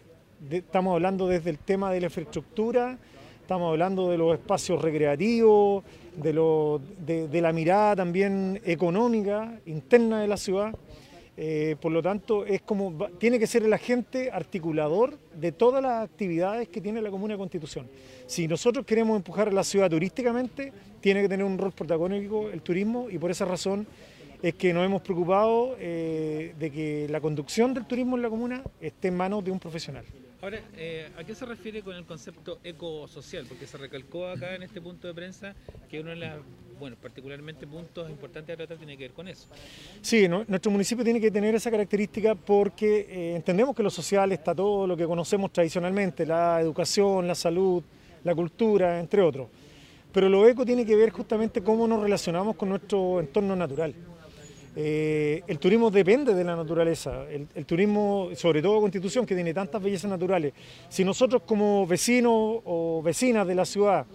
estamos 0.50 0.94
hablando 0.94 1.28
desde 1.28 1.50
el 1.50 1.60
tema 1.60 1.92
de 1.92 2.00
la 2.00 2.08
infraestructura, 2.08 2.98
estamos 3.42 3.70
hablando 3.70 4.10
de 4.10 4.18
los 4.18 4.34
espacios 4.34 4.82
recreativos, 4.82 5.84
de, 6.16 7.28
de 7.28 7.42
la 7.42 7.52
mirada 7.52 7.98
también 7.98 8.62
económica 8.66 9.60
interna 9.66 10.22
de 10.22 10.28
la 10.28 10.38
ciudad. 10.38 10.74
Eh, 11.38 11.76
por 11.82 11.92
lo 11.92 12.02
tanto, 12.02 12.46
es 12.46 12.62
como 12.62 13.10
tiene 13.18 13.38
que 13.38 13.46
ser 13.46 13.64
el 13.64 13.74
agente 13.74 14.32
articulador 14.32 15.20
de 15.36 15.52
todas 15.52 15.84
las 15.84 16.06
actividades 16.06 16.70
que 16.70 16.80
tiene 16.80 17.02
la 17.02 17.12
Comuna 17.12 17.34
de 17.34 17.38
Constitución. 17.38 17.90
Si 18.26 18.48
nosotros 18.48 18.86
queremos 18.86 19.18
empujar 19.18 19.50
a 19.50 19.52
la 19.52 19.66
ciudad 19.66 19.90
turísticamente, 19.90 20.72
tiene 21.02 21.22
que 21.22 21.30
tener 21.30 21.46
un 21.46 21.58
rol 21.58 21.74
protagónico 21.74 22.50
el 22.50 22.62
turismo 22.62 23.10
y 23.10 23.18
por 23.18 23.32
esa 23.32 23.44
razón 23.44 23.86
es 24.46 24.54
que 24.54 24.72
nos 24.72 24.86
hemos 24.86 25.02
preocupado 25.02 25.76
eh, 25.80 26.54
de 26.60 26.70
que 26.70 27.08
la 27.10 27.20
conducción 27.20 27.74
del 27.74 27.86
turismo 27.86 28.16
en 28.16 28.22
la 28.22 28.30
comuna 28.30 28.62
esté 28.80 29.08
en 29.08 29.18
manos 29.18 29.44
de 29.44 29.50
un 29.50 29.60
profesional. 29.60 30.06
Ahora, 30.40 30.60
eh, 30.78 31.10
¿a 31.18 31.24
qué 31.24 31.34
se 31.34 31.48
refiere 31.48 31.82
con 31.82 31.96
el 31.96 32.06
concepto 32.06 32.60
ecosocial? 32.64 33.48
Porque 33.50 33.66
se 33.66 33.76
recalcó 33.78 34.28
acá 34.28 34.54
en 34.54 34.62
este 34.62 34.80
punto 34.82 35.08
de 35.08 35.16
prensa 35.16 35.56
que 35.90 36.00
uno 36.00 36.12
de 36.12 36.18
los, 36.18 36.30
bueno, 36.80 36.96
particularmente 37.02 37.66
puntos 37.66 38.08
importantes 38.08 38.54
a 38.54 38.58
tratar 38.58 38.78
tiene 38.78 38.96
que 38.96 39.06
ver 39.06 39.14
con 39.14 39.28
eso. 39.28 39.48
Sí, 40.00 40.28
nuestro 40.28 40.70
municipio 40.70 41.04
tiene 41.04 41.20
que 41.20 41.32
tener 41.32 41.56
esa 41.56 41.72
característica 41.72 42.36
porque 42.36 43.08
eh, 43.10 43.36
entendemos 43.38 43.76
que 43.76 43.82
lo 43.82 43.90
social 43.90 44.32
está 44.32 44.54
todo 44.54 44.86
lo 44.86 44.96
que 44.96 45.08
conocemos 45.08 45.52
tradicionalmente, 45.52 46.24
la 46.24 46.62
educación, 46.62 47.28
la 47.28 47.34
salud, 47.34 47.84
la 48.24 48.36
cultura, 48.36 49.00
entre 49.00 49.24
otros. 49.24 49.48
Pero 50.12 50.30
lo 50.30 50.48
eco 50.48 50.64
tiene 50.64 50.86
que 50.86 50.96
ver 50.96 51.10
justamente 51.10 51.64
cómo 51.64 51.88
nos 51.88 52.00
relacionamos 52.00 52.56
con 52.56 52.70
nuestro 52.70 53.20
entorno 53.20 53.56
natural. 53.56 53.96
Eh, 54.78 55.42
el 55.48 55.58
turismo 55.58 55.90
depende 55.90 56.34
de 56.34 56.44
la 56.44 56.54
naturaleza, 56.56 57.26
el, 57.30 57.66
turismo, 57.66 58.30
sobre 58.36 58.62
todo 58.62 58.82
Constitución, 58.82 59.26
que 59.26 59.34
tiene 59.34 59.54
tantas 59.54 59.82
bellezas 59.82 60.10
naturales. 60.10 60.54
Si 60.90 61.06
nosotros 61.06 61.44
como 61.46 61.88
vecinos 61.88 62.60
o 62.66 63.02
vecinas 63.02 63.48
de 63.48 63.56
la 63.56 63.64
ciudad 63.64 64.06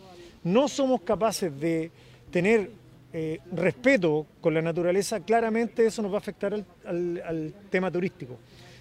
no 0.44 0.68
somos 0.68 1.00
capaces 1.00 1.58
de 1.58 1.90
tener 2.30 2.70
eh, 3.12 3.40
respeto 3.52 4.26
con 4.40 4.52
la 4.52 4.60
naturaleza, 4.60 5.20
claramente 5.20 5.86
eso 5.86 6.02
nos 6.02 6.12
va 6.12 6.16
a 6.16 6.18
afectar 6.18 6.52
al, 6.84 7.54
tema 7.70 7.90
turístico. 7.90 8.36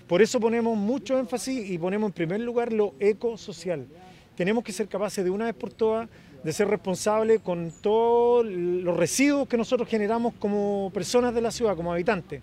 Por 0.05 0.21
eso 0.21 0.39
ponemos 0.39 0.77
mucho 0.77 1.17
énfasis 1.17 1.69
y 1.69 1.77
ponemos 1.77 2.09
en 2.09 2.13
primer 2.13 2.41
lugar 2.41 2.73
lo 2.73 2.93
ecosocial. 2.99 3.87
Tenemos 4.35 4.63
que 4.63 4.73
ser 4.73 4.87
capaces 4.87 5.23
de 5.23 5.29
una 5.29 5.45
vez 5.45 5.55
por 5.55 5.71
todas 5.71 6.09
de 6.43 6.53
ser 6.53 6.67
responsable 6.67 7.39
con 7.39 7.71
todos 7.81 8.45
los 8.45 8.95
residuos 8.95 9.47
que 9.47 9.57
nosotros 9.57 9.87
generamos 9.87 10.33
como 10.39 10.91
personas 10.93 11.33
de 11.33 11.41
la 11.41 11.51
ciudad, 11.51 11.75
como 11.75 11.91
habitantes. 11.91 12.41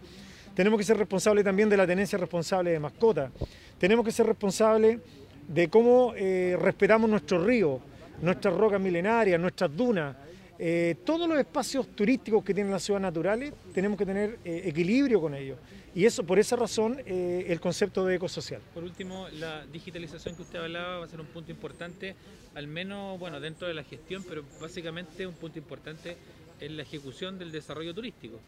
Tenemos 0.54 0.78
que 0.78 0.84
ser 0.84 0.96
responsables 0.96 1.44
también 1.44 1.68
de 1.68 1.76
la 1.76 1.86
tenencia 1.86 2.18
responsable 2.18 2.70
de 2.70 2.80
mascotas. 2.80 3.30
Tenemos 3.78 4.04
que 4.04 4.12
ser 4.12 4.26
responsables 4.26 5.00
de 5.48 5.68
cómo 5.68 6.12
eh, 6.16 6.56
respetamos 6.60 7.08
nuestros 7.08 7.44
ríos, 7.44 7.80
nuestras 8.22 8.54
rocas 8.54 8.80
milenarias, 8.80 9.40
nuestras 9.40 9.74
dunas. 9.76 10.16
Eh, 10.58 10.96
todos 11.04 11.28
los 11.28 11.38
espacios 11.38 11.86
turísticos 11.88 12.42
que 12.42 12.54
tienen 12.54 12.72
las 12.72 12.82
ciudades 12.82 13.02
naturales 13.02 13.52
tenemos 13.74 13.98
que 13.98 14.06
tener 14.06 14.38
eh, 14.44 14.62
equilibrio 14.64 15.20
con 15.20 15.34
ellos. 15.34 15.58
Y 15.94 16.04
eso, 16.04 16.24
por 16.24 16.38
esa 16.38 16.56
razón, 16.56 17.00
eh, 17.06 17.46
el 17.48 17.60
concepto 17.60 18.04
de 18.04 18.16
ecosocial. 18.16 18.60
Por 18.74 18.84
último, 18.84 19.28
la 19.38 19.64
digitalización 19.66 20.36
que 20.36 20.42
usted 20.42 20.58
hablaba 20.58 20.98
va 20.98 21.04
a 21.04 21.08
ser 21.08 21.20
un 21.20 21.26
punto 21.26 21.50
importante, 21.50 22.14
al 22.54 22.66
menos 22.66 23.18
bueno, 23.18 23.40
dentro 23.40 23.66
de 23.66 23.74
la 23.74 23.82
gestión, 23.82 24.22
pero 24.28 24.42
básicamente 24.60 25.26
un 25.26 25.34
punto 25.34 25.58
importante 25.58 26.16
en 26.60 26.76
la 26.76 26.82
ejecución 26.82 27.38
del 27.38 27.52
desarrollo 27.52 27.94
turístico. 27.94 28.38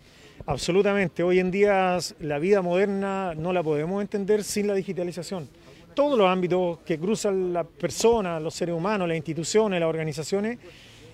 Absolutamente. 0.47 1.23
Hoy 1.23 1.39
en 1.39 1.51
día 1.51 1.99
la 2.21 2.39
vida 2.39 2.63
moderna 2.63 3.35
no 3.35 3.53
la 3.53 3.63
podemos 3.63 4.01
entender 4.01 4.45
sin 4.45 4.67
la 4.67 4.75
digitalización. 4.75 5.49
Todos 5.95 6.19
los 6.19 6.29
ámbitos 6.29 6.79
que 6.81 6.99
cruzan 6.99 7.53
las 7.53 7.67
personas, 7.67 8.43
los 8.43 8.55
seres 8.55 8.75
humanos, 8.75 9.09
las 9.09 9.17
instituciones, 9.17 9.81
las 9.81 9.89
organizaciones, 9.89 10.59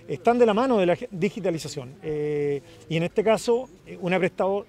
están 0.07 0.37
de 0.37 0.45
la 0.45 0.53
mano 0.53 0.77
de 0.77 0.85
la 0.85 0.97
digitalización. 1.11 1.95
Eh, 2.03 2.61
y 2.89 2.97
en 2.97 3.03
este 3.03 3.23
caso, 3.23 3.67
eh, 3.85 3.97
una, 4.01 4.19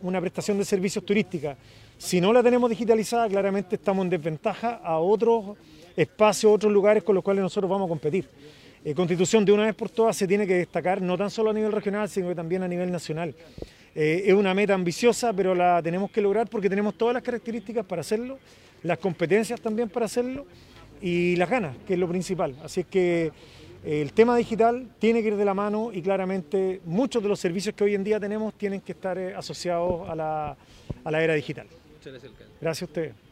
una 0.02 0.20
prestación 0.20 0.58
de 0.58 0.64
servicios 0.64 1.04
turística, 1.04 1.56
si 1.98 2.20
no 2.20 2.32
la 2.32 2.42
tenemos 2.42 2.68
digitalizada, 2.70 3.28
claramente 3.28 3.76
estamos 3.76 4.04
en 4.04 4.10
desventaja 4.10 4.80
a 4.82 4.98
otros 4.98 5.56
espacios, 5.96 6.52
otros 6.52 6.72
lugares 6.72 7.02
con 7.02 7.14
los 7.14 7.24
cuales 7.24 7.42
nosotros 7.42 7.70
vamos 7.70 7.86
a 7.86 7.88
competir. 7.88 8.28
Eh, 8.84 8.94
Constitución 8.94 9.44
de 9.44 9.52
una 9.52 9.64
vez 9.64 9.74
por 9.74 9.90
todas 9.90 10.16
se 10.16 10.26
tiene 10.26 10.46
que 10.46 10.54
destacar, 10.54 11.02
no 11.02 11.16
tan 11.16 11.30
solo 11.30 11.50
a 11.50 11.52
nivel 11.52 11.72
regional, 11.72 12.08
sino 12.08 12.28
que 12.28 12.34
también 12.34 12.62
a 12.62 12.68
nivel 12.68 12.90
nacional. 12.90 13.34
es 13.94 14.34
una 14.34 14.52
meta 14.52 14.74
ambiciosa, 14.74 15.32
pero 15.32 15.54
la 15.54 15.82
tenemos 15.82 16.10
que 16.10 16.20
lograr 16.20 16.48
porque 16.48 16.68
tenemos 16.68 16.94
todas 16.94 17.14
las 17.14 17.22
características 17.22 17.84
para 17.86 18.00
hacerlo, 18.02 18.38
las 18.82 18.98
competencias 18.98 19.58
también 19.58 19.88
para 19.88 20.04
hacerlo 20.04 20.46
y 21.00 21.34
las 21.36 21.48
ganas, 21.48 21.76
que 21.86 21.94
es 21.94 21.98
lo 21.98 22.06
principal. 22.06 22.54
Así 22.62 22.80
es 22.80 22.86
que 22.86 23.32
el 23.86 24.12
tema 24.12 24.36
digital 24.36 24.88
tiene 24.98 25.22
que 25.22 25.28
ir 25.28 25.36
de 25.36 25.44
la 25.44 25.54
mano 25.54 25.92
y 25.92 26.02
claramente 26.02 26.80
muchos 26.84 27.22
de 27.22 27.28
los 27.28 27.38
servicios 27.38 27.72
que 27.74 27.84
hoy 27.84 27.94
en 27.94 28.02
día 28.02 28.18
tenemos 28.18 28.54
tienen 28.54 28.80
que 28.80 28.90
estar 28.90 29.16
eh, 29.16 29.32
asociados 29.32 30.08
a 30.08 30.16
la, 30.16 30.56
a 31.04 31.10
la 31.10 31.22
era 31.22 31.34
digital. 31.34 31.68
Muchas 31.92 32.12
gracias, 32.12 32.32
alcalde. 32.32 32.54
Gracias 32.60 32.82
a 32.82 32.84
ustedes. 32.86 33.25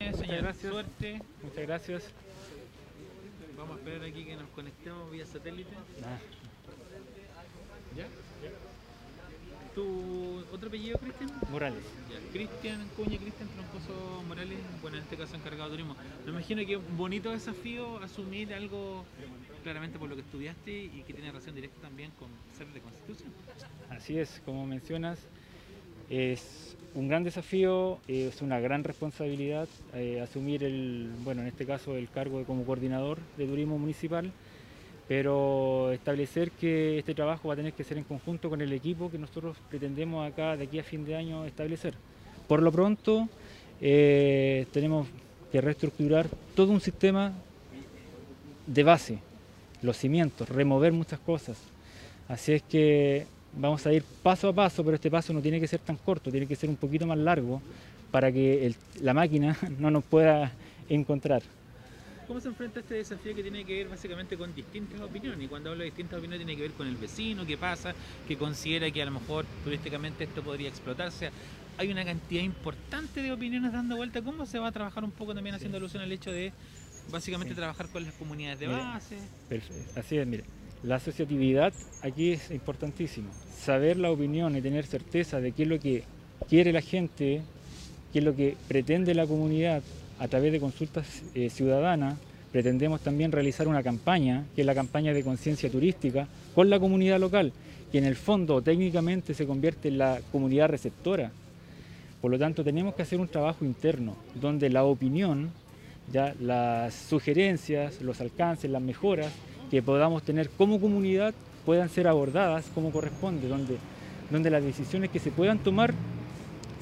Muchas 0.00 0.26
gracias. 0.28 0.72
suerte. 0.72 1.20
Muchas 1.42 1.66
gracias. 1.66 2.02
Vamos 3.56 3.76
a 3.76 3.78
esperar 3.78 4.08
aquí 4.08 4.24
que 4.24 4.34
nos 4.34 4.48
conectemos 4.50 5.10
vía 5.10 5.26
satélite. 5.26 5.74
¿Ya? 7.94 8.06
¿Tu 9.74 10.44
otro 10.52 10.68
apellido, 10.68 10.98
Cristian? 10.98 11.30
Morales. 11.50 11.84
Ya, 12.10 12.32
Cristian 12.32 12.88
Cuña, 12.96 13.18
Cristian 13.18 13.48
Troncoso 13.50 14.22
Morales, 14.26 14.58
bueno, 14.80 14.96
en 14.96 15.02
este 15.02 15.16
caso 15.16 15.36
encargado 15.36 15.70
de 15.70 15.76
turismo. 15.76 15.96
Me 16.24 16.30
imagino 16.32 16.64
que 16.66 16.78
un 16.78 16.96
bonito 16.96 17.30
desafío 17.30 17.98
asumir 17.98 18.54
algo 18.54 19.04
claramente 19.62 19.98
por 19.98 20.08
lo 20.08 20.16
que 20.16 20.22
estudiaste 20.22 20.72
y 20.72 21.04
que 21.06 21.12
tiene 21.12 21.28
relación 21.28 21.54
directa 21.54 21.78
también 21.82 22.10
con 22.18 22.28
ser 22.56 22.66
de 22.68 22.80
Constitución. 22.80 23.32
Así 23.90 24.18
es, 24.18 24.40
como 24.44 24.66
mencionas, 24.66 25.18
es 26.10 26.76
un 26.94 27.08
gran 27.08 27.22
desafío, 27.22 27.98
es 28.08 28.42
una 28.42 28.58
gran 28.58 28.82
responsabilidad 28.82 29.68
eh, 29.94 30.20
asumir 30.20 30.64
el, 30.64 31.08
bueno, 31.22 31.42
en 31.42 31.48
este 31.48 31.64
caso 31.64 31.96
el 31.96 32.10
cargo 32.10 32.40
de 32.40 32.44
como 32.44 32.64
coordinador 32.64 33.18
de 33.38 33.46
turismo 33.46 33.78
municipal, 33.78 34.32
pero 35.06 35.92
establecer 35.92 36.50
que 36.50 36.98
este 36.98 37.14
trabajo 37.14 37.48
va 37.48 37.54
a 37.54 37.56
tener 37.56 37.72
que 37.72 37.84
ser 37.84 37.96
en 37.96 38.04
conjunto 38.04 38.50
con 38.50 38.60
el 38.60 38.72
equipo 38.72 39.10
que 39.10 39.18
nosotros 39.18 39.56
pretendemos 39.68 40.28
acá 40.28 40.56
de 40.56 40.64
aquí 40.64 40.80
a 40.80 40.84
fin 40.84 41.04
de 41.04 41.14
año 41.14 41.44
establecer. 41.44 41.94
Por 42.48 42.60
lo 42.60 42.72
pronto, 42.72 43.28
eh, 43.80 44.66
tenemos 44.72 45.06
que 45.52 45.60
reestructurar 45.60 46.26
todo 46.56 46.72
un 46.72 46.80
sistema 46.80 47.32
de 48.66 48.82
base, 48.82 49.18
los 49.82 49.96
cimientos, 49.96 50.48
remover 50.48 50.92
muchas 50.92 51.20
cosas. 51.20 51.56
Así 52.28 52.52
es 52.52 52.62
que 52.62 53.26
vamos 53.52 53.86
a 53.86 53.92
ir 53.92 54.04
paso 54.22 54.48
a 54.48 54.52
paso, 54.52 54.84
pero 54.84 54.94
este 54.94 55.10
paso 55.10 55.32
no 55.32 55.40
tiene 55.40 55.60
que 55.60 55.66
ser 55.66 55.80
tan 55.80 55.96
corto, 55.96 56.30
tiene 56.30 56.46
que 56.46 56.56
ser 56.56 56.70
un 56.70 56.76
poquito 56.76 57.06
más 57.06 57.18
largo 57.18 57.62
para 58.10 58.32
que 58.32 58.66
el- 58.66 58.76
la 59.02 59.14
máquina 59.14 59.56
no 59.78 59.90
nos 59.90 60.04
pueda 60.04 60.52
encontrar. 60.88 61.42
¿Cómo 62.26 62.40
se 62.40 62.46
enfrenta 62.48 62.78
este 62.78 62.94
desafío 62.94 63.34
que 63.34 63.42
tiene 63.42 63.64
que 63.64 63.74
ver 63.78 63.88
básicamente 63.88 64.36
con 64.36 64.54
distintas 64.54 65.00
opiniones? 65.00 65.42
Y 65.42 65.48
cuando 65.48 65.70
hablo 65.70 65.80
de 65.80 65.86
distintas 65.86 66.18
opiniones 66.18 66.46
tiene 66.46 66.54
que 66.54 66.62
ver 66.62 66.70
con 66.76 66.86
el 66.86 66.94
vecino, 66.96 67.44
qué 67.44 67.56
pasa, 67.56 67.92
que 68.28 68.36
considera 68.36 68.88
que 68.90 69.02
a 69.02 69.06
lo 69.06 69.10
mejor 69.10 69.44
turísticamente 69.64 70.24
esto 70.24 70.40
podría 70.40 70.68
explotarse. 70.68 71.30
Hay 71.76 71.90
una 71.90 72.04
cantidad 72.04 72.42
importante 72.42 73.20
de 73.20 73.32
opiniones 73.32 73.72
dando 73.72 73.96
vuelta. 73.96 74.22
¿Cómo 74.22 74.46
se 74.46 74.60
va 74.60 74.68
a 74.68 74.72
trabajar 74.72 75.02
un 75.02 75.10
poco 75.10 75.34
también 75.34 75.56
haciendo 75.56 75.78
alusión 75.78 76.04
al 76.04 76.12
hecho 76.12 76.30
de 76.30 76.52
básicamente 77.10 77.54
Sí. 77.54 77.58
trabajar 77.58 77.88
con 77.88 78.04
las 78.04 78.12
comunidades 78.14 78.60
de 78.60 78.68
Mira, 78.68 78.78
base? 78.84 79.18
Perfecto. 79.48 79.98
Así 79.98 80.16
es, 80.16 80.26
mire, 80.26 80.44
la 80.82 80.96
asociatividad 80.96 81.72
aquí 82.02 82.32
es 82.32 82.50
importantísimo. 82.50 83.28
Saber 83.58 83.98
la 83.98 84.10
opinión 84.10 84.56
y 84.56 84.62
tener 84.62 84.86
certeza 84.86 85.40
de 85.40 85.52
qué 85.52 85.64
es 85.64 85.68
lo 85.68 85.78
que 85.78 86.04
quiere 86.48 86.72
la 86.72 86.80
gente, 86.80 87.42
qué 88.12 88.18
es 88.18 88.24
lo 88.24 88.34
que 88.34 88.56
pretende 88.68 89.14
la 89.14 89.26
comunidad 89.26 89.82
a 90.18 90.28
través 90.28 90.52
de 90.52 90.60
consultas 90.60 91.22
eh, 91.34 91.50
ciudadanas. 91.50 92.16
Pretendemos 92.50 93.00
también 93.00 93.30
realizar 93.30 93.68
una 93.68 93.82
campaña, 93.82 94.44
que 94.54 94.62
es 94.62 94.66
la 94.66 94.74
campaña 94.74 95.12
de 95.12 95.22
conciencia 95.22 95.70
turística, 95.70 96.26
con 96.54 96.68
la 96.68 96.80
comunidad 96.80 97.20
local, 97.20 97.52
que 97.92 97.98
en 97.98 98.04
el 98.04 98.16
fondo 98.16 98.60
técnicamente 98.60 99.34
se 99.34 99.46
convierte 99.46 99.88
en 99.88 99.98
la 99.98 100.20
comunidad 100.32 100.68
receptora. 100.68 101.30
Por 102.20 102.30
lo 102.30 102.38
tanto, 102.38 102.64
tenemos 102.64 102.94
que 102.94 103.02
hacer 103.02 103.20
un 103.20 103.28
trabajo 103.28 103.64
interno, 103.64 104.16
donde 104.34 104.68
la 104.68 104.84
opinión, 104.84 105.50
ya 106.12 106.34
las 106.40 106.92
sugerencias, 106.94 108.00
los 108.00 108.20
alcances, 108.20 108.70
las 108.70 108.82
mejoras 108.82 109.32
que 109.70 109.82
podamos 109.82 110.22
tener 110.22 110.50
como 110.50 110.80
comunidad 110.80 111.32
puedan 111.64 111.88
ser 111.88 112.08
abordadas 112.08 112.66
como 112.74 112.90
corresponde, 112.90 113.48
donde, 113.48 113.76
donde 114.30 114.50
las 114.50 114.64
decisiones 114.64 115.10
que 115.10 115.18
se 115.18 115.30
puedan 115.30 115.58
tomar 115.58 115.94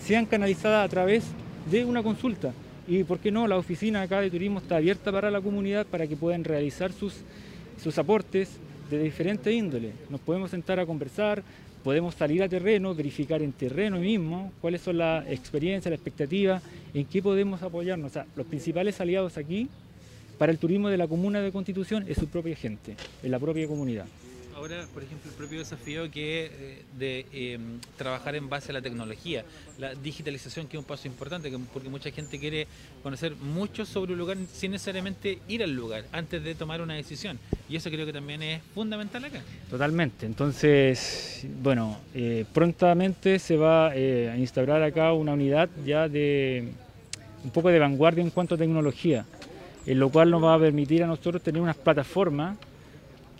sean 0.03 0.27
canalizadas 0.27 0.85
a 0.85 0.89
través 0.89 1.25
de 1.71 1.85
una 1.85 2.03
consulta. 2.03 2.53
Y 2.87 3.05
por 3.05 3.19
qué 3.19 3.31
no, 3.31 3.47
la 3.47 3.57
oficina 3.57 4.03
acá 4.03 4.21
de 4.21 4.31
turismo 4.31 4.61
está 4.61 4.77
abierta 4.77 5.13
para 5.13 5.31
la 5.31 5.41
comunidad 5.41 5.87
para 5.87 6.07
que 6.07 6.17
puedan 6.17 6.45
realizar 6.45 6.93
sus, 6.93 7.17
sus 7.83 7.99
aportes 7.99 8.59
de 8.91 9.03
diferente 9.03 9.53
índole. 9.53 9.93
Nos 10.09 10.21
podemos 10.21 10.51
sentar 10.51 10.81
a 10.81 10.87
conversar, 10.87 11.43
podemos 11.85 12.15
salir 12.15 12.43
a 12.43 12.49
terreno, 12.49 12.95
verificar 12.95 13.43
en 13.43 13.53
terreno 13.53 13.99
mismo 13.99 14.53
cuáles 14.63 14.81
son 14.81 14.99
las 14.99 15.29
experiencias, 15.29 15.91
las 15.91 15.99
expectativas, 15.99 16.63
en 16.95 17.05
qué 17.05 17.23
podemos 17.23 17.63
apoyarnos. 17.63 18.11
O 18.11 18.15
sea, 18.15 18.27
los 18.35 18.47
principales 18.47 18.99
aliados 19.01 19.37
aquí 19.37 19.69
para 20.39 20.53
el 20.53 20.59
turismo 20.59 20.89
de 20.89 20.97
la 20.97 21.09
comuna 21.09 21.41
de 21.41 21.51
Constitución 21.53 22.05
es 22.09 22.17
su 22.17 22.29
propia 22.29 22.55
gente, 22.57 22.97
es 23.23 23.31
la 23.31 23.39
propia 23.39 23.67
comunidad. 23.67 24.07
Ahora, 24.55 24.89
por 24.93 25.05
ejemplo, 25.05 25.31
el 25.31 25.37
propio 25.37 25.61
desafío 25.61 26.11
que 26.11 26.45
es 26.47 26.51
eh, 26.53 26.83
de 26.99 27.27
eh, 27.33 27.59
trabajar 27.97 28.35
en 28.35 28.49
base 28.49 28.73
a 28.73 28.75
la 28.75 28.83
tecnología, 28.83 29.45
la 29.79 29.95
digitalización 29.95 30.67
que 30.67 30.77
es 30.77 30.79
un 30.81 30.85
paso 30.85 31.07
importante, 31.07 31.49
que- 31.49 31.59
porque 31.73 31.89
mucha 31.89 32.11
gente 32.11 32.41
quiere 32.41 32.67
conocer 33.05 33.37
mucho 33.37 33.85
sobre 33.87 34.15
un 34.15 34.19
lugar 34.19 34.37
sin 34.53 34.73
necesariamente 34.73 35.39
ir 35.47 35.63
al 35.63 35.73
lugar 35.77 36.07
antes 36.11 36.43
de 36.43 36.57
tomar 36.57 36.81
una 36.81 36.95
decisión. 36.95 37.39
Y 37.69 37.77
eso 37.77 37.89
creo 37.89 38.05
que 38.05 38.13
también 38.13 38.43
es 38.43 38.61
fundamental 38.75 39.25
acá. 39.25 39.43
Totalmente. 39.71 40.27
Entonces, 40.27 41.47
bueno, 41.63 42.01
eh, 42.13 42.45
prontamente 42.53 43.39
se 43.39 43.57
va 43.57 43.93
eh, 43.95 44.29
a 44.33 44.37
instaurar 44.37 44.83
acá 44.83 45.13
una 45.13 45.35
unidad 45.35 45.69
ya 45.87 46.09
de 46.09 46.73
un 47.45 47.51
poco 47.53 47.69
de 47.69 47.79
vanguardia 47.79 48.23
en 48.25 48.31
cuanto 48.31 48.57
a 48.57 48.59
tecnología, 48.59 49.25
en 49.89 49.99
lo 49.99 50.11
cual 50.11 50.31
nos 50.31 50.45
va 50.45 50.55
a 50.55 50.59
permitir 50.59 51.03
a 51.03 51.07
nosotros 51.07 51.43
tener 51.43 51.63
unas 51.63 51.77
plataformas 51.77 52.59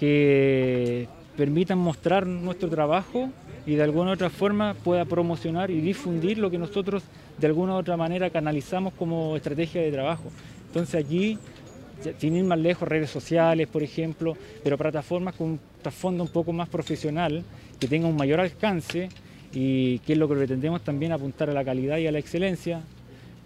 que 0.01 1.07
permitan 1.37 1.79
mostrar 1.79 2.27
nuestro 2.27 2.69
trabajo 2.69 3.29
y 3.67 3.75
de 3.75 3.83
alguna 3.83 4.11
u 4.11 4.15
otra 4.15 4.31
forma 4.31 4.75
pueda 4.75 5.05
promocionar 5.05 5.71
y 5.71 5.81
difundir 5.81 6.39
lo 6.39 6.51
que 6.51 6.57
nosotros 6.57 7.03
de 7.37 7.47
alguna 7.47 7.75
u 7.75 7.77
otra 7.77 7.97
manera 7.99 8.31
canalizamos 8.31 8.95
como 8.95 9.37
estrategia 9.37 9.83
de 9.83 9.93
trabajo. 9.93 10.25
Entonces 10.69 11.05
ya- 11.09 12.13
sin 12.19 12.37
ir 12.37 12.45
más 12.45 12.59
lejos, 12.59 12.89
redes 12.89 13.11
sociales, 13.11 13.69
por 13.69 13.83
ejemplo, 13.83 14.37
pero 14.65 14.79
plataformas 14.79 15.35
con 15.35 15.49
un 15.49 15.61
trasfondo 15.83 16.23
un 16.25 16.31
poco 16.31 16.53
más 16.53 16.69
profesional, 16.69 17.43
que 17.79 17.87
tenga 17.89 18.09
un 18.09 18.17
mayor 18.17 18.41
alcance 18.41 19.11
y 19.53 19.99
que 20.01 20.15
es 20.15 20.19
lo 20.19 20.29
que 20.29 20.35
pretendemos 20.35 20.83
también 20.83 21.13
apuntar 21.13 21.51
a 21.51 21.53
la 21.53 21.65
calidad 21.65 21.99
y 21.99 22.07
a 22.07 22.13
la 22.13 22.19
excelencia, 22.19 22.81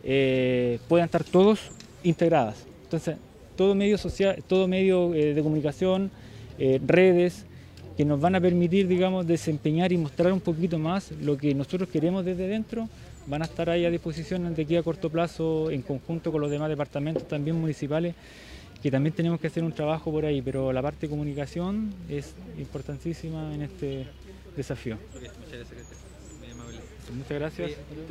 eh, 0.05 0.79
puedan 0.89 1.07
estar 1.07 1.25
todos 1.25 1.71
integradas. 2.05 2.67
Entonces, 2.93 3.17
todo 3.57 3.75
medio 3.75 3.97
social, 3.97 4.45
todo 4.47 4.69
medio 4.69 5.15
eh, 5.15 5.33
de 5.33 5.43
comunicación, 5.43 6.11
eh, 6.59 6.79
redes, 6.87 7.47
que 7.97 8.05
nos 8.05 8.21
van 8.21 8.35
a 8.35 8.41
permitir, 8.41 8.87
digamos, 8.87 9.27
desempeñar 9.27 9.93
y 9.93 9.97
mostrar 9.97 10.31
un 10.31 10.41
poquito 10.41 10.79
más 10.79 11.11
lo 11.13 11.39
que 11.39 11.55
nosotros 11.55 11.89
queremos 11.89 12.23
desde 12.23 12.47
dentro, 12.47 12.91
van 13.27 13.41
a 13.41 13.47
estar 13.47 13.71
ahí 13.71 13.87
a 13.87 13.91
disposición 13.91 14.55
de 14.55 14.63
aquí 14.63 14.77
a 14.77 14.83
corto 14.83 15.09
plazo 15.09 15.71
en 15.71 15.81
conjunto 15.81 16.31
con 16.31 16.43
los 16.43 16.51
demás 16.51 16.69
departamentos 16.69 17.27
también 17.27 17.59
municipales, 17.59 18.15
que 18.83 18.91
también 18.91 19.15
tenemos 19.15 19.41
que 19.41 19.47
hacer 19.47 19.65
un 19.65 19.73
trabajo 19.73 20.11
por 20.11 20.27
ahí, 20.27 20.43
pero 20.43 20.71
la 20.71 20.83
parte 20.83 21.07
de 21.07 21.11
comunicación 21.11 21.95
es 22.11 22.35
importantísima 22.59 23.55
en 23.55 23.63
este 23.63 24.07
desafío. 24.55 24.99
muchas 27.15 27.39
gracias, 27.39 27.71